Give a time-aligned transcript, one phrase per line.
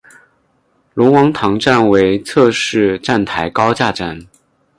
[0.95, 4.19] 龙王塘站为侧式站台高架站。